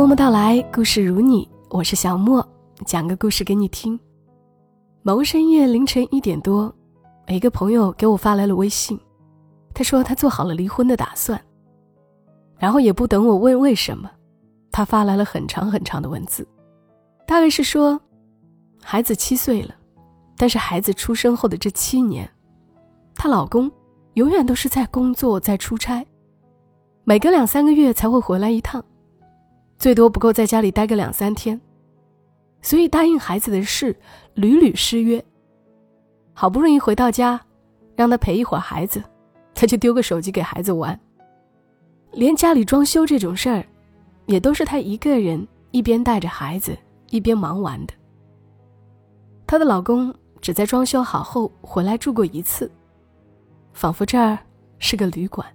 [0.00, 2.42] 默默到来，故事如你，我是小莫，
[2.86, 4.00] 讲个故事给你听。
[5.02, 6.74] 某个深夜凌晨一点多，
[7.28, 8.98] 一个朋友给我发来了微信，
[9.74, 11.38] 他说他做好了离婚的打算。
[12.56, 14.10] 然后也不等我问为什么，
[14.72, 16.48] 他发来了很长很长的文字，
[17.26, 18.00] 大概是说，
[18.82, 19.74] 孩子七岁了，
[20.34, 22.26] 但是孩子出生后的这七年，
[23.14, 23.70] 她老公
[24.14, 26.02] 永远都是在工作，在出差，
[27.04, 28.82] 每隔两三个月才会回来一趟。
[29.80, 31.58] 最多不够在家里待个两三天，
[32.60, 33.96] 所以答应孩子的事
[34.34, 35.24] 屡屡失约。
[36.34, 37.40] 好不容易回到家，
[37.96, 39.02] 让他陪一会儿孩子，
[39.54, 41.00] 他就丢个手机给孩子玩。
[42.12, 43.64] 连家里装修这种事儿，
[44.26, 46.76] 也都是他一个人一边带着孩子
[47.08, 47.94] 一边忙完的。
[49.46, 52.70] 她的老公只在装修好后回来住过一次，
[53.72, 54.38] 仿佛这儿
[54.78, 55.46] 是个旅馆。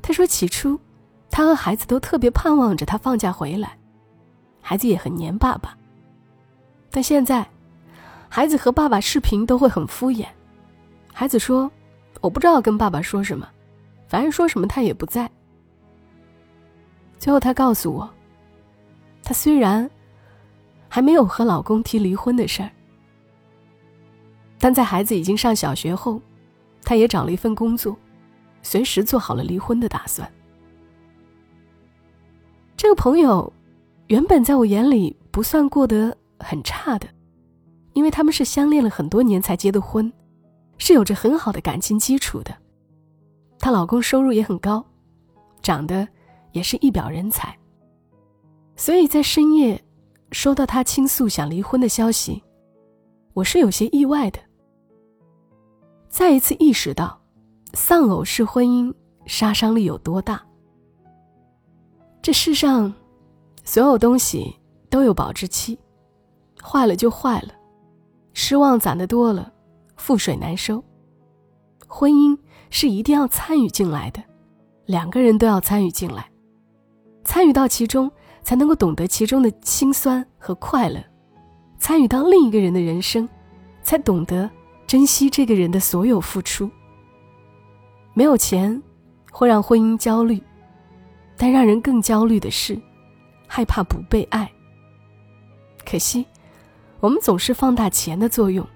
[0.00, 0.80] 他说起初。
[1.34, 3.76] 他和孩子都特别盼望着他放假回来，
[4.60, 5.76] 孩子也很黏爸爸。
[6.92, 7.44] 但现在，
[8.28, 10.28] 孩子和爸爸视频都会很敷衍。
[11.12, 11.68] 孩子说
[12.22, 13.48] ：“我不知道跟爸爸说什么，
[14.06, 15.28] 反正说什么他也不在。”
[17.18, 18.08] 最后，他告诉我，
[19.24, 19.90] 他虽然
[20.88, 22.70] 还没有和老公提离婚的事儿，
[24.60, 26.22] 但在孩子已经上小学后，
[26.84, 27.96] 他也找了一份工作，
[28.62, 30.30] 随时做好了离婚的打算。
[32.84, 33.50] 这个朋友，
[34.08, 37.08] 原本在我眼里不算过得很差的，
[37.94, 40.12] 因为他们是相恋了很多年才结的婚，
[40.76, 42.54] 是有着很好的感情基础的。
[43.58, 44.84] 她老公收入也很高，
[45.62, 46.06] 长得
[46.52, 47.58] 也是一表人才。
[48.76, 49.82] 所以在深夜
[50.30, 52.42] 收到他倾诉想离婚的消息，
[53.32, 54.38] 我是有些意外的。
[56.10, 57.18] 再一次意识到，
[57.72, 58.92] 丧偶式婚姻
[59.24, 60.44] 杀伤力有多大。
[62.24, 62.90] 这世上，
[63.64, 64.56] 所有东西
[64.88, 65.78] 都有保质期，
[66.62, 67.48] 坏了就坏了，
[68.32, 69.52] 失望攒的多了，
[69.98, 70.82] 覆水难收。
[71.86, 72.34] 婚姻
[72.70, 74.22] 是一定要参与进来的，
[74.86, 76.26] 两个人都要参与进来，
[77.24, 81.04] 参与到其中，才能够懂得其中的辛酸和快乐，
[81.78, 83.28] 参与到另一个人的人生，
[83.82, 84.48] 才懂得
[84.86, 86.70] 珍惜这个人的所有付出。
[88.14, 88.82] 没有钱，
[89.30, 90.42] 会让婚姻焦虑。
[91.36, 92.80] 但让人更焦虑的是，
[93.46, 94.50] 害怕不被爱。
[95.84, 96.26] 可惜，
[97.00, 98.66] 我们总是放大钱的作用，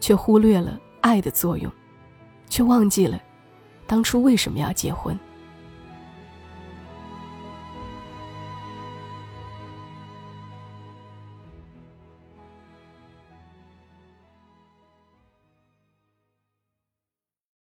[0.00, 1.70] 却忽略了爱的作用，
[2.48, 3.20] 却忘记了
[3.86, 5.18] 当初为什么要结婚。